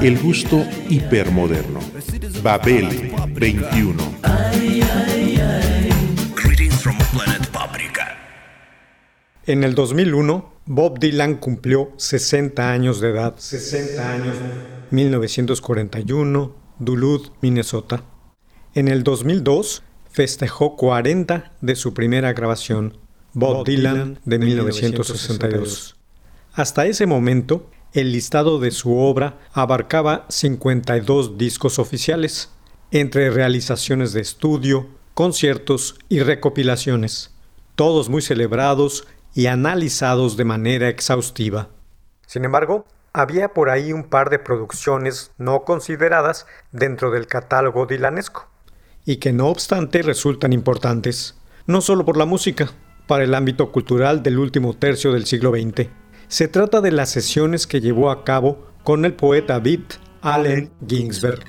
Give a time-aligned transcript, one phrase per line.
[0.00, 1.80] El gusto hipermoderno.
[2.42, 4.14] Babel 21.
[6.34, 8.16] Greetings from planet Paprika.
[9.46, 13.34] En el 2001, Bob Dylan cumplió 60 años de edad.
[13.36, 14.36] 60 años.
[14.90, 18.04] 1941, Duluth, Minnesota.
[18.74, 22.98] En el 2002, festejó 40 de su primera grabación,
[23.32, 25.96] Bob Dylan, de 1962.
[26.52, 32.50] Hasta ese momento, el listado de su obra abarcaba 52 discos oficiales,
[32.90, 37.34] entre realizaciones de estudio, conciertos y recopilaciones,
[37.74, 41.68] todos muy celebrados y analizados de manera exhaustiva.
[42.26, 48.48] Sin embargo, había por ahí un par de producciones no consideradas dentro del catálogo dilanesco,
[49.04, 52.70] y que no obstante resultan importantes, no solo por la música,
[53.06, 56.01] para el ámbito cultural del último tercio del siglo XX.
[56.32, 61.44] Se trata de las sesiones que llevó a cabo con el poeta beat Allen Ginsberg.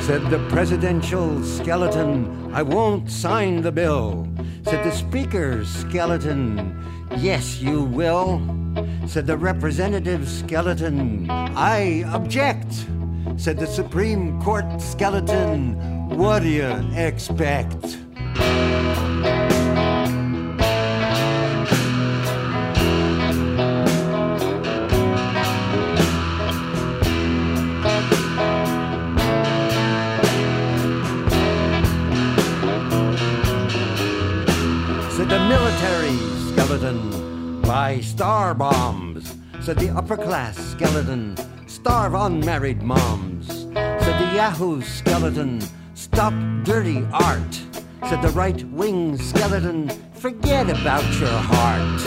[0.00, 4.26] Said the presidential skeleton, I won't sign the bill.
[4.64, 6.74] Said the speaker skeleton,
[7.18, 8.40] yes, you will.
[9.06, 12.86] Said the representative skeleton, I object.
[13.36, 17.82] Said the Supreme Court skeleton, what do you expect?
[35.10, 36.16] Said the military
[36.52, 39.36] skeleton, buy star bombs.
[39.60, 41.36] Said the upper class skeleton,
[41.68, 43.46] starve unmarried moms.
[43.74, 45.60] Said the Yahoo skeleton,
[46.12, 47.54] stop dirty art.
[48.08, 52.00] Said the right wing skeleton, forget about your heart.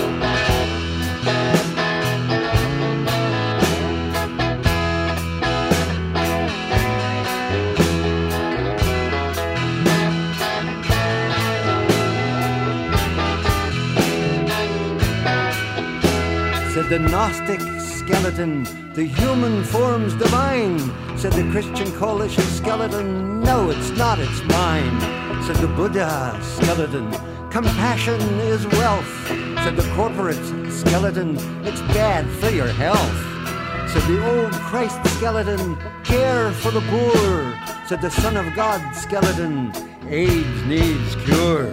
[16.73, 21.04] Said the Gnostic skeleton, the human form's divine.
[21.25, 25.01] Said the Christian coalition skeleton, no, it's not, it's mine.
[25.41, 27.11] Said the Buddha skeleton,
[27.49, 29.27] compassion is wealth.
[29.63, 30.35] Said the corporate
[30.71, 31.35] skeleton,
[31.65, 33.89] it's bad for your health.
[33.91, 37.59] Said the old Christ skeleton, care for the poor.
[37.87, 39.71] Said the Son of God skeleton,
[40.07, 41.65] AIDS needs cure.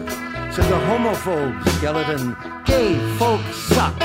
[0.50, 3.98] Said the homophobe skeleton, gay folks suck.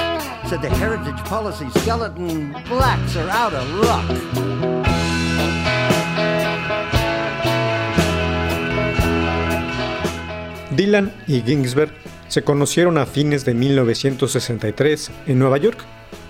[0.50, 4.76] Said the heritage policy skeleton, blacks are out of luck.
[10.77, 11.91] Dylan y Ginsberg
[12.27, 15.79] se conocieron a fines de 1963 en Nueva York.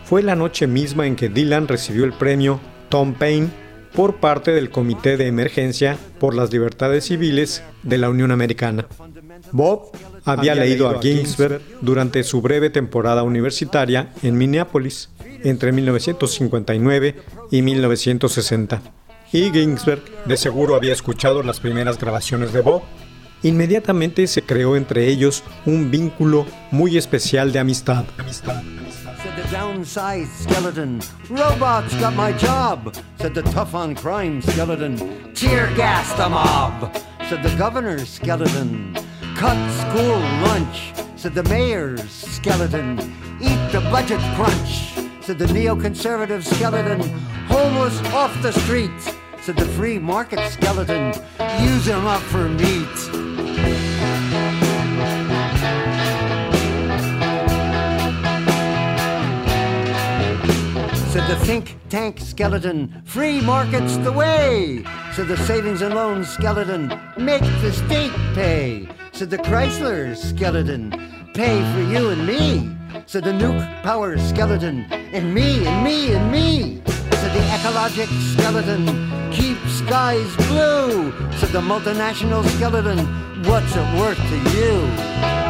[0.05, 3.49] Fue la noche misma en que Dylan recibió el premio Tom Paine
[3.93, 8.87] por parte del Comité de Emergencia por las Libertades Civiles de la Unión Americana.
[9.51, 9.91] Bob
[10.23, 15.09] había leído a Ginsberg durante su breve temporada universitaria en Minneapolis
[15.43, 17.15] entre 1959
[17.51, 18.81] y 1960.
[19.33, 22.81] Y Ginsberg de seguro había escuchado las primeras grabaciones de Bob.
[23.47, 28.03] Inmediatamente se creó entre ellos un vínculo muy especial de amistad.
[28.27, 30.99] Said the downsized skeleton,
[31.29, 32.93] robots got my job.
[33.21, 34.97] Said the tough on crime skeleton,
[35.33, 36.93] tear gas the mob.
[37.29, 38.93] Said the governor's skeleton,
[39.37, 40.91] cut school lunch.
[41.15, 42.99] Said the mayor's skeleton,
[43.39, 44.91] eat the budget crunch.
[45.21, 46.99] Said the neoconservative skeleton,
[47.47, 48.91] homeless off the street.
[49.39, 51.13] Said the free market skeleton,
[51.61, 53.26] use him up for meat.
[61.17, 64.83] Said the think tank skeleton, free markets the way.
[65.13, 68.87] Said the savings and loans skeleton, make the state pay.
[69.13, 70.91] Said the Chrysler skeleton,
[71.33, 72.69] pay for you and me.
[73.07, 76.83] Said the nuke power skeleton, and me and me and me.
[76.85, 78.85] Said the ecologic skeleton,
[79.31, 81.11] keep skies blue.
[81.39, 82.99] Said the multinational skeleton,
[83.45, 85.46] what's it worth to you?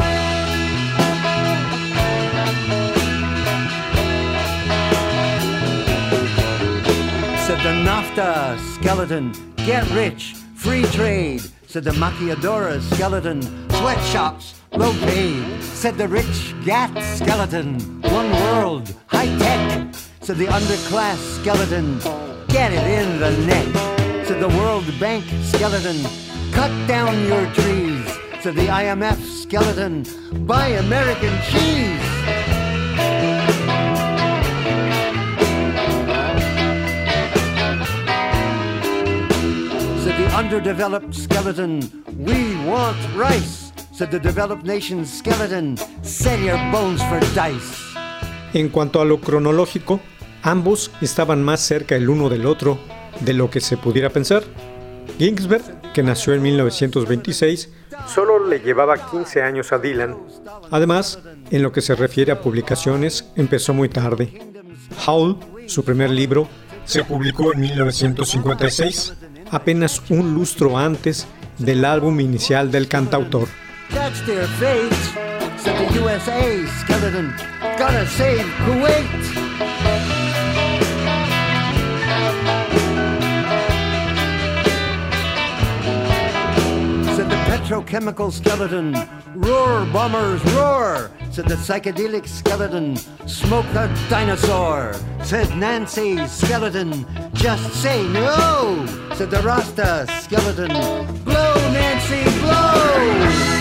[7.58, 11.42] Said the NAFTA skeleton, get rich, free trade.
[11.66, 15.64] Said the Maquiadora skeleton, sweatshops, low paid.
[15.64, 19.96] Said the rich GATT skeleton, one world, high tech.
[20.22, 21.98] Said the underclass skeleton,
[22.48, 24.28] get it in the neck.
[24.28, 25.98] Said the World Bank skeleton,
[26.52, 28.06] cut down your trees.
[28.40, 30.06] Said the IMF skeleton,
[30.46, 32.17] buy American cheese.
[40.38, 41.80] Underdeveloped skeleton,
[42.16, 43.72] we want rice.
[43.92, 47.84] Said the developed nation's skeleton, sell your bones for dice.
[48.54, 50.00] En cuanto a lo cronológico,
[50.44, 52.78] ambos estaban más cerca el uno del otro
[53.22, 54.44] de lo que se pudiera pensar.
[55.18, 57.72] Ginsberg, que nació en 1926,
[58.08, 60.16] solo le llevaba 15 años a Dylan.
[60.70, 61.20] Además,
[61.50, 64.40] en lo que se refiere a publicaciones, empezó muy tarde.
[65.08, 66.48] Howl, su primer libro,
[66.86, 69.14] se publicó en 1956,
[69.52, 71.28] apenas un lustro antes
[71.58, 73.48] del álbum inicial del cantautor.
[87.68, 88.94] Petrochemical skeleton,
[89.36, 91.12] roar bombers roar.
[91.32, 92.96] Said the psychedelic skeleton,
[93.28, 94.94] smoke the dinosaur.
[95.22, 98.86] Said Nancy skeleton, just say no.
[99.16, 100.70] Said the Rasta skeleton,
[101.26, 103.57] blow Nancy blow.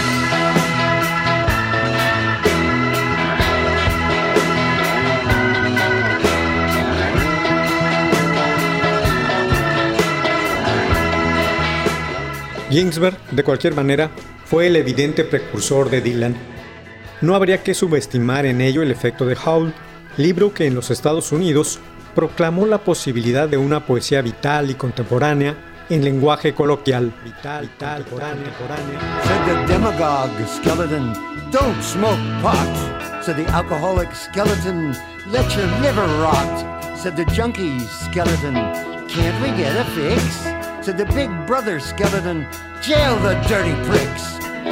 [12.77, 14.11] Ginsberg, de cualquier manera,
[14.45, 16.37] fue el evidente precursor de Dylan.
[17.23, 19.73] No habría que subestimar en ello el efecto de Howl,
[20.19, 21.79] libro que en los Estados Unidos
[22.15, 25.57] proclamó la posibilidad de una poesía vital y contemporánea
[25.89, 27.15] en lenguaje coloquial.
[27.25, 29.01] Vital, vital, contemporánea.
[29.25, 31.15] Said the demagogue skeleton,
[31.51, 33.25] don't smoke pot.
[33.25, 34.95] Said the alcoholic skeleton,
[35.33, 36.99] let your liver rot.
[36.99, 38.53] Said the junkie skeleton,
[39.09, 40.56] can't we get a fix?
[40.87, 42.47] Said the big brother skeleton,
[42.81, 44.23] jail the dirty pricks.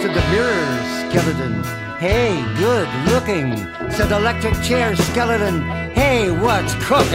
[0.01, 1.65] Said the mirror skeleton,
[1.99, 3.57] hey, good looking.
[3.91, 7.11] Said the electric chair skeleton, hey, what's cooking?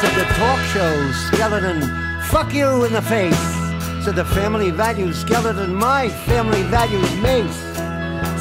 [0.00, 1.82] Said the talk show skeleton,
[2.24, 3.38] fuck you in the face.
[4.04, 7.63] Said the family values skeleton, my family values mace.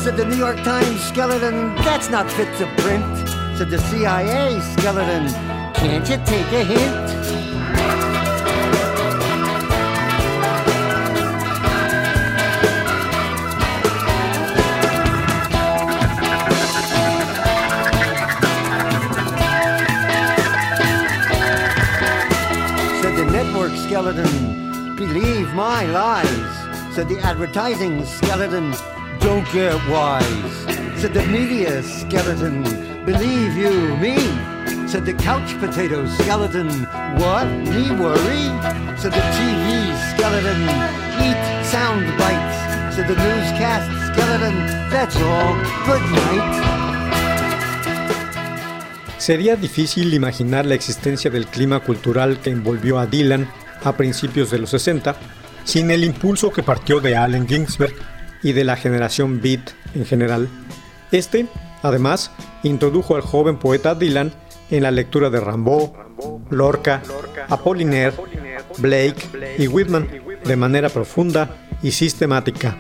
[0.04, 3.30] Said the New York Times skeleton, that's not fit to print.
[3.58, 5.30] Said the CIA skeleton,
[5.76, 7.10] can't you take a hint?
[23.02, 26.94] Said the network skeleton, believe my lies.
[26.94, 28.74] Said the advertising skeleton,
[29.24, 30.54] don't get wise.
[31.00, 32.64] Said the media skeleton,
[33.06, 34.18] believe you me.
[34.86, 36.70] Said the couch potato skeleton,
[37.18, 37.48] what?
[37.72, 38.46] Me worry?
[39.00, 40.62] Said the TV skeleton,
[41.24, 42.58] eat sound bites.
[42.96, 44.56] Said the newscast skeleton,
[44.92, 45.56] that's all.
[45.86, 46.74] Good night.
[49.18, 53.48] Sería difícil imaginar la existencia del clima cultural que envolvió a Dylan
[53.86, 55.16] a principios de los 60
[55.64, 57.96] sin el impulso que partió de Allen Ginsberg
[58.44, 60.50] y de la generación Beat en general.
[61.12, 61.48] Este,
[61.82, 62.32] además,
[62.64, 64.32] introdujo al joven poeta Dylan
[64.70, 65.90] en la lectura de Rimbaud,
[66.50, 67.02] Lorca,
[67.50, 68.14] Apollinaire,
[68.78, 70.10] Blake y Whitman
[70.44, 72.76] de manera profunda y sistemática.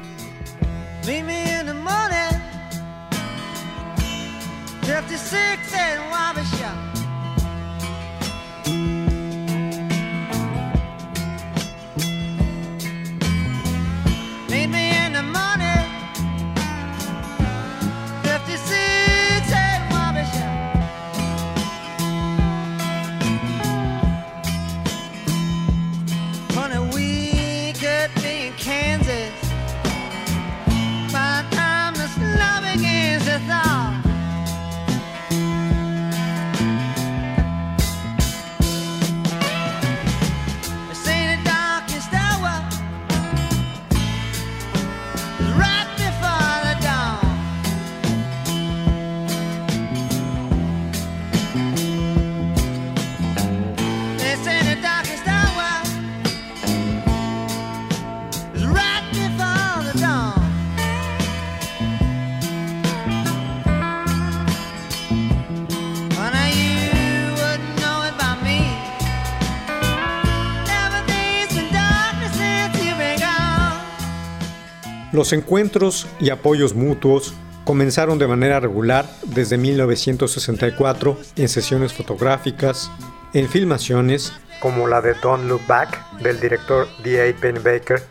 [75.13, 82.91] Los encuentros y apoyos mutuos comenzaron de manera regular desde 1964 en sesiones fotográficas,
[83.36, 87.32] en filmaciones como la de Don't Look Back del director D.A.
[87.39, 88.01] Pennebaker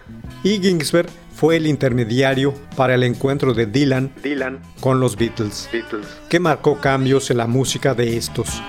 [0.45, 6.07] y Ginsberg fue el intermediario para el encuentro de Dylan, Dylan con los Beatles, Beatles,
[6.29, 8.63] que marcó cambios en la música de estos.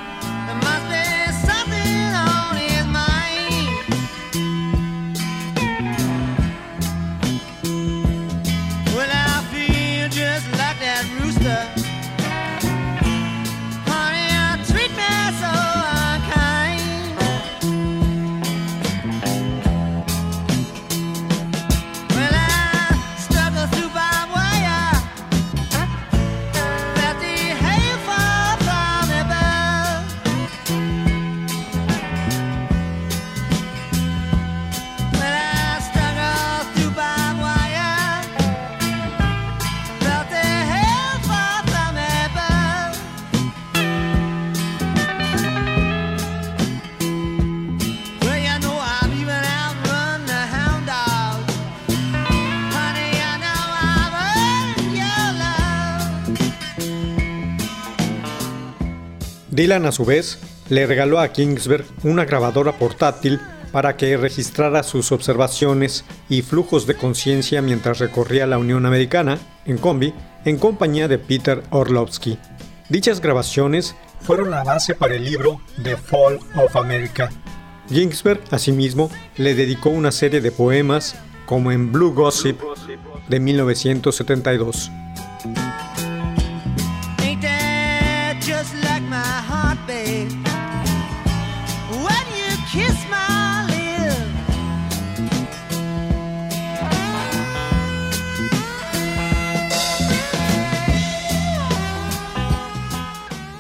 [59.64, 63.40] Dylan a su vez le regaló a Kingsberg una grabadora portátil
[63.72, 69.78] para que registrara sus observaciones y flujos de conciencia mientras recorría la Unión Americana, en
[69.78, 72.38] combi, en compañía de Peter Orlovsky.
[72.90, 77.30] Dichas grabaciones fueron la base para el libro The Fall of America.
[77.88, 81.16] Ginsberg, asimismo, le dedicó una serie de poemas,
[81.46, 82.60] como en Blue Gossip
[83.30, 84.92] de 1972.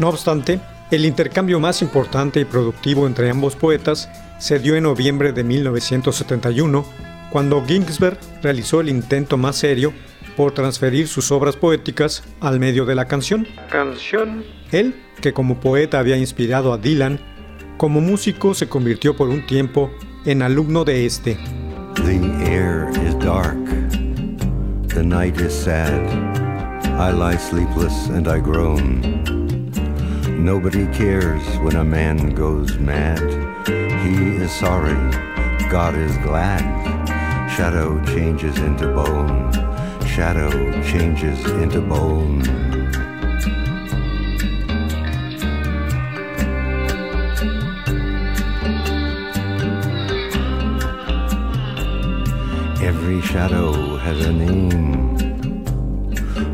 [0.04, 0.60] No obstante,
[0.92, 6.86] el intercambio más importante y productivo entre ambos poetas se dio en noviembre de 1971,
[7.30, 9.94] cuando Ginsberg realizó el intento más serio
[10.36, 13.48] por transferir sus obras poéticas al medio de la canción.
[13.72, 14.44] Canción.
[14.74, 17.18] Él, que como poeta había inspirado a Dylan,
[17.78, 19.90] como músico se convirtió por un tiempo
[20.26, 21.38] en alumno de este.
[21.96, 23.56] The air is dark.
[24.90, 26.04] The night is sad.
[27.00, 29.43] I lie sleepless and I groan.
[30.44, 33.22] Nobody cares when a man goes mad.
[34.04, 35.00] He is sorry,
[35.72, 36.66] God is glad.
[37.50, 39.54] Shadow changes into bone.
[40.06, 40.52] Shadow
[40.84, 42.42] changes into bone.
[52.84, 55.16] Every shadow has a name.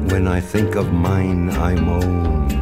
[0.09, 2.58] When I think of mine, I moan.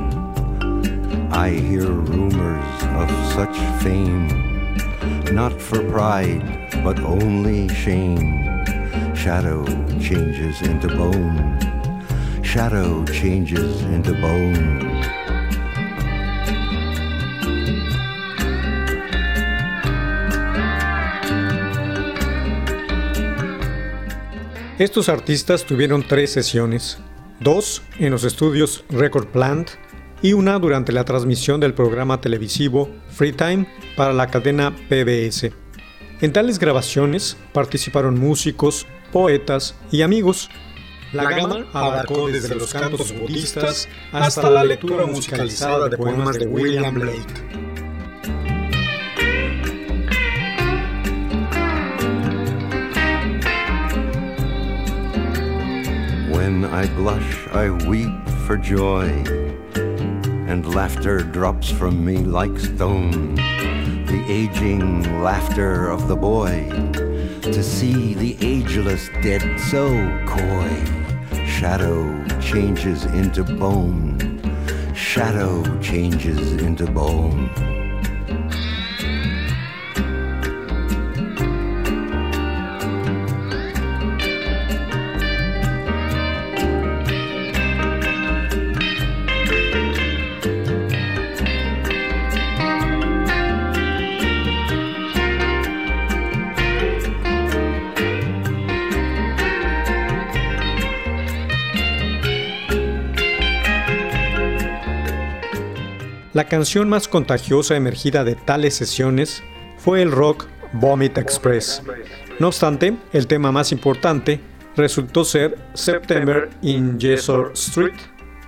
[1.38, 4.27] I hear rumors of such fame,
[5.32, 6.41] not for pride,
[6.84, 8.41] but only shame.
[9.13, 9.63] Shadow
[10.00, 11.60] changes into bone,
[12.41, 15.00] shadow changes into bone.
[24.79, 26.98] Estos artistas tuvieron tres sesiones,
[27.39, 29.70] dos en los estudios Record Plant
[30.27, 33.65] y una durante la transmisión del programa televisivo Free Time
[33.96, 35.53] para la cadena PBS.
[36.19, 40.50] En tales grabaciones participaron músicos, poetas y amigos.
[41.13, 46.93] La gama abarcó desde los cantos budistas hasta la lectura musicalizada de poemas de William
[46.93, 47.22] Blake.
[56.29, 58.12] When I blush, I weep
[58.46, 59.47] for joy.
[60.48, 63.36] And laughter drops from me like stone.
[63.36, 66.70] The aging laughter of the boy,
[67.42, 69.89] to see the ageless dead so
[70.25, 70.70] coy.
[71.46, 74.42] Shadow changes into bone,
[74.96, 77.76] shadow changes into bone.
[106.38, 109.41] La canción más contagiosa emergida de tales sesiones
[109.79, 111.82] fue el rock Vomit Express.
[112.38, 114.39] No obstante, el tema más importante
[114.75, 117.96] resultó ser September in Jesor Street,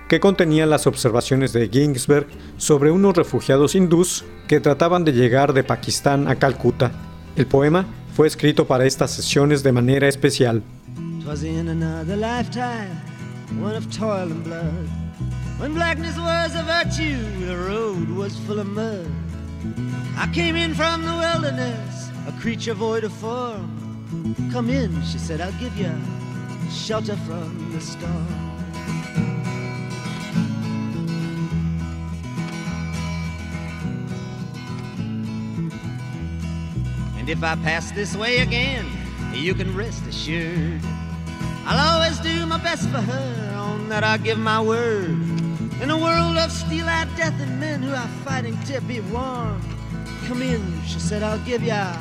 [0.08, 2.28] que contenía las observaciones de Ginsberg
[2.58, 6.92] sobre unos refugiados hindús que trataban de llegar de Pakistán a Calcuta.
[7.34, 10.62] El poema fue escrito para estas sesiones de manera especial.
[15.60, 19.06] When blackness was a virtue, the road was full of mud.
[20.16, 23.68] I came in from the wilderness, a creature void of form.
[24.50, 25.92] Come in, she said, I'll give you
[26.72, 28.26] shelter from the storm.
[37.18, 38.86] And if I pass this way again,
[39.34, 40.80] you can rest assured.
[41.66, 45.29] I'll always do my best for her, on that I give my word.
[45.82, 49.62] In a world of steel-eyed death and men who are fighting to be warm.
[50.26, 51.96] Come in, she said, I'll give ya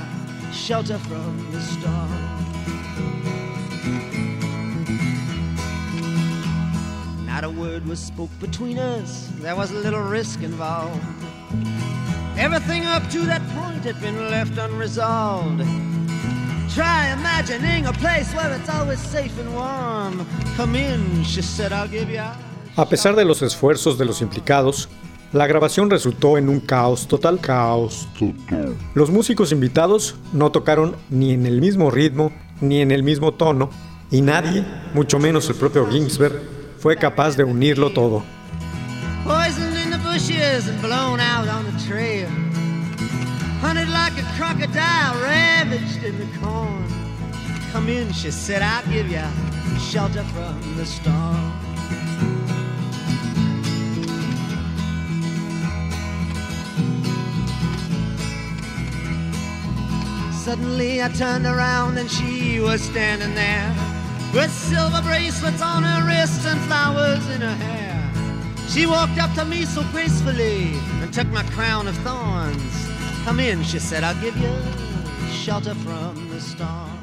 [0.51, 2.11] shelter from the storm.
[7.25, 11.01] Not a word was spoke between us, there was a little risk involved.
[12.37, 15.59] Everything up to that point had been left unresolved.
[16.75, 20.27] Try imagining a place where it's always safe and warm.
[20.57, 22.25] Come in, she said, I'll give you.
[22.79, 24.87] A pesar de los esfuerzos de los implicados,
[25.33, 27.41] la grabación resultó en un caos total.
[27.41, 28.73] Caos total.
[28.93, 32.31] Los músicos invitados no tocaron ni en el mismo ritmo
[32.61, 33.69] ni en el mismo tono,
[34.11, 36.41] y nadie, mucho menos el propio Ginsberg,
[36.77, 38.23] fue capaz de unirlo todo.
[39.25, 42.29] Poisoned in the bushes and blown out on the trail.
[43.61, 46.85] Hunted like a crocodile, ravaged in the corn.
[47.73, 49.19] Come in, she said, I'll give you
[49.79, 51.68] shelter from the storm.
[60.49, 63.71] Suddenly I turned around and she was standing there
[64.33, 67.93] with silver bracelets on her wrists and flowers in her hair.
[68.67, 72.73] She walked up to me so gracefully and took my crown of thorns.
[73.25, 74.49] Come in, she said, I'll give you
[75.31, 76.97] shelter from the storm.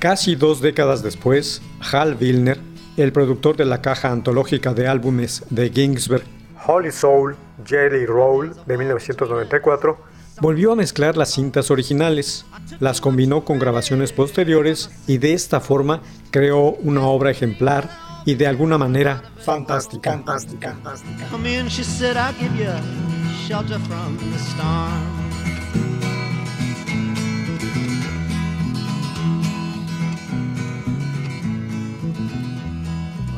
[0.00, 1.60] Casi dos décadas después,
[1.92, 2.58] Hal Wilner,
[2.96, 6.24] el productor de la caja antológica de álbumes de Ginsberg,
[6.66, 10.05] Holy Soul, Jelly Roll de 1994,
[10.40, 12.44] volvió a mezclar las cintas originales,
[12.80, 17.90] las combinó con grabaciones posteriores y de esta forma creó una obra ejemplar
[18.24, 20.12] y de alguna manera fantástica.
[20.12, 21.28] fantástica, fantástica.
[21.30, 22.70] Come in, she said, I'll give you
[23.46, 25.26] shelter from the storm.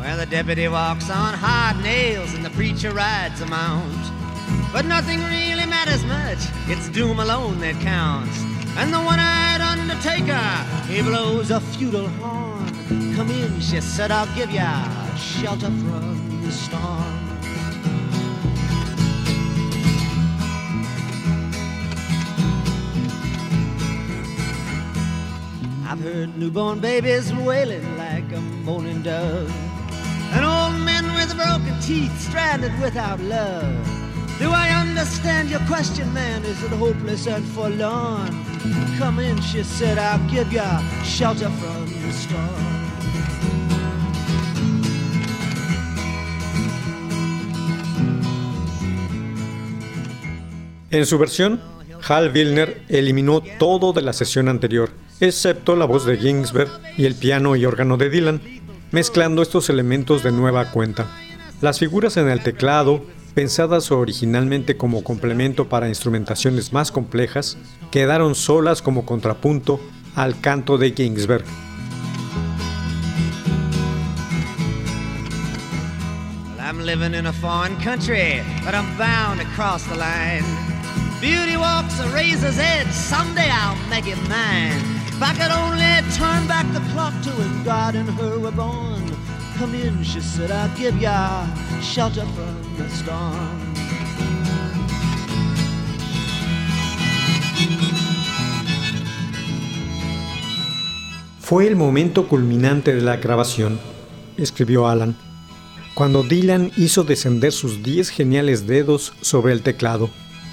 [0.01, 4.18] Well, the deputy walks on hard nails and the preacher rides a mount.
[4.73, 8.39] But nothing really matters much, it's doom alone that counts.
[8.77, 10.39] And the one-eyed undertaker,
[10.87, 12.69] he blows a feudal horn.
[13.17, 14.85] Come in, she said, I'll give ya
[15.17, 17.29] shelter from the storm.
[25.89, 29.51] I've heard newborn babies wailing like a moaning dove.
[30.33, 33.98] And old men with broken teeth stranded without love.
[34.39, 36.45] Do I understand your question, man?
[36.45, 38.31] Is it hopeless and forlorn?
[38.97, 40.63] Come in, she said, I'll give you
[41.05, 42.79] shelter from the storm.
[50.91, 51.61] En su versión,
[52.09, 57.17] Hal Wilner eliminó todo de la sesión anterior, excepto la voz de Ginsberg y el
[57.17, 58.41] piano y órgano de Dylan,
[58.93, 61.09] mezclando estos elementos de nueva cuenta.
[61.61, 67.57] Las figuras en el teclado, pensadas originalmente como complemento para instrumentaciones más complejas,
[67.91, 69.81] quedaron solas como contrapunto
[70.15, 71.45] al canto de Ginsberg.
[76.61, 80.45] I'm living in a foreign country, but I'm bound to cross the line.
[81.21, 84.79] Beauty walks a razor's edge, someday I'll make it mine.
[85.09, 89.08] If I could only turn back the clock to when God and her were born.
[101.41, 103.81] Fue el momento culminante de la grabación,
[104.37, 105.17] escribió Alan,
[105.95, 110.09] cuando Dylan hizo descender sus 10 geniales dedos sobre el teclado.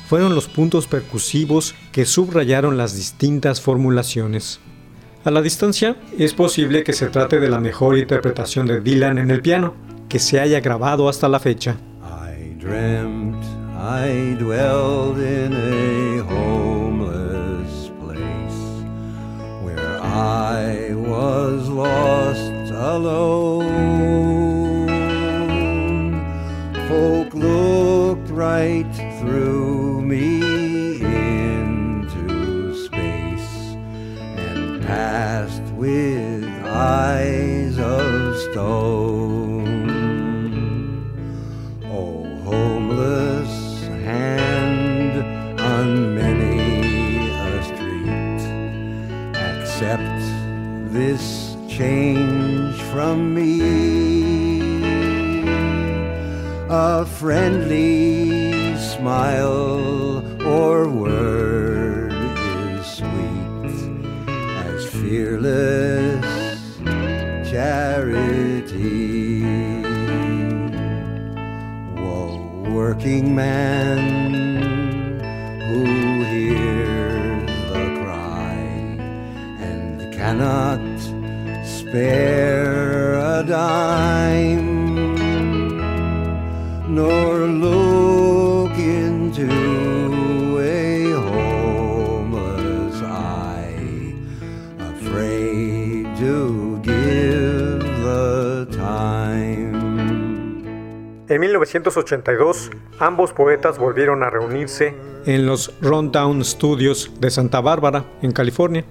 [0.08, 4.60] Fueron los puntos percusivos que subrayaron las distintas formulaciones.
[5.26, 9.32] A la distancia, es posible que se trate de la mejor interpretación de Dylan en
[9.32, 9.74] el piano
[10.08, 11.78] que se haya grabado hasta la fecha.
[67.56, 69.42] Charity.
[71.96, 72.36] Woe,
[72.80, 74.00] working man
[75.68, 75.84] who
[76.34, 78.60] hears the cry
[79.70, 80.84] and cannot
[81.66, 82.55] spare
[101.36, 104.96] En 1982, ambos poetas volvieron a reunirse
[105.26, 108.86] en los Rundown Studios de Santa Bárbara, en California.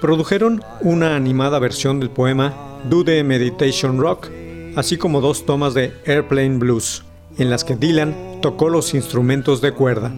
[0.00, 4.26] Produjeron una animada versión del poema Do the Meditation Rock,
[4.74, 7.04] así como dos tomas de Airplane Blues,
[7.38, 10.12] en las que Dylan tocó los instrumentos de cuerda.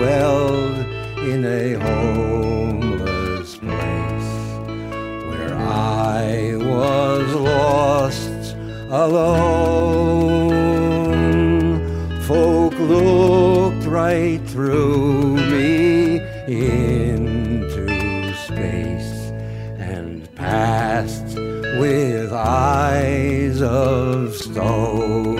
[0.00, 0.78] Dwelled
[1.28, 4.32] in a homeless place
[5.28, 8.56] where I was lost
[8.88, 10.48] alone.
[12.22, 19.32] Folk looked right through me into space
[19.78, 21.36] and passed
[21.78, 25.39] with eyes of stone.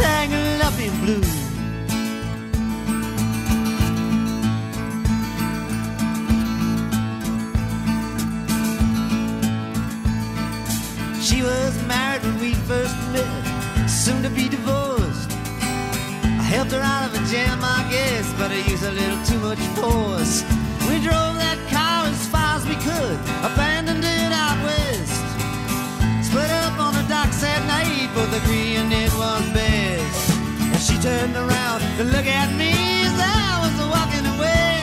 [0.00, 1.22] Tangled up in blue.
[11.20, 15.30] She was married when we first met, soon to be divorced.
[15.32, 19.38] I helped her out of a jam, I guess, but I used a little too
[19.40, 20.44] much force.
[20.88, 23.18] We drove that car as far as we could,
[31.02, 32.72] turned around to look at me
[33.08, 34.76] as I was walking away.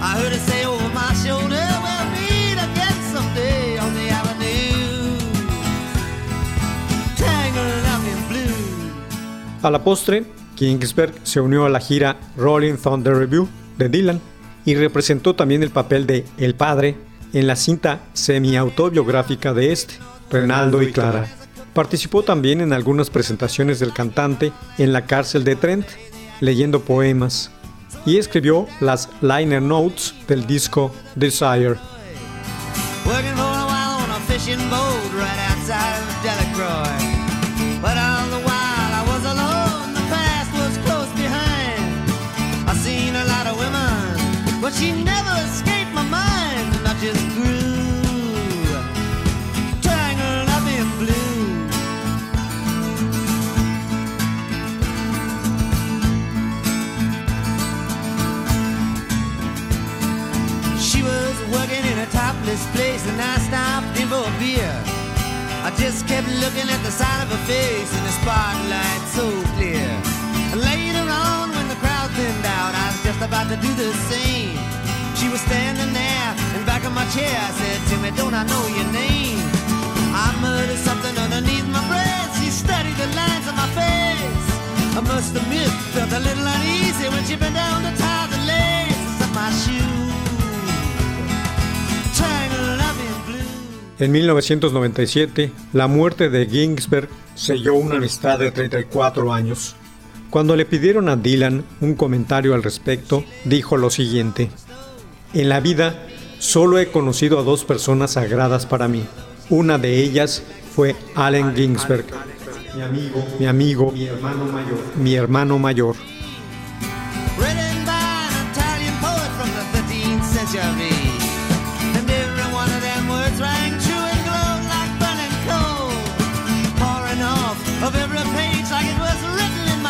[0.00, 5.18] I heard her say over my shoulder, we'll meet again someday on the avenue.
[7.16, 9.62] Tangled up in blue.
[9.62, 14.20] A la postre, Kingsberg se unió a la gira Rolling Thunder Review de Dylan
[14.64, 16.96] y representó también el papel de El Padre
[17.32, 19.94] en la cinta semi-autobiográfica de este,
[20.30, 21.39] Renaldo y Clara.
[21.80, 25.86] Participó también en algunas presentaciones del cantante en la cárcel de Trent,
[26.40, 27.50] leyendo poemas,
[28.04, 31.76] y escribió las liner notes del disco Desire.
[62.50, 64.74] Topless place and I stopped in for a beer.
[65.62, 69.86] I just kept looking at the side of her face in the spotlight so clear.
[70.58, 74.58] Later on when the crowd thinned out, I was just about to do the same.
[75.14, 77.30] She was standing there in back of my chair.
[77.30, 79.38] I said, Timmy, don't I know your name?
[80.10, 82.30] I muttered something underneath my breath.
[82.40, 84.46] She studied the lines on my face.
[84.98, 88.79] I must admit, felt a little uneasy when she bent down to tie the laces
[94.00, 99.76] En 1997, la muerte de Ginsberg selló una amistad de 34 años.
[100.30, 104.50] Cuando le pidieron a Dylan un comentario al respecto, dijo lo siguiente.
[105.34, 106.06] En la vida
[106.38, 109.04] solo he conocido a dos personas sagradas para mí.
[109.50, 110.42] Una de ellas
[110.74, 112.06] fue Allen Ginsberg,
[112.74, 115.96] mi amigo, mi amigo, mi hermano mayor, mi hermano mayor.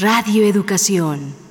[0.00, 1.49] Radio Educación.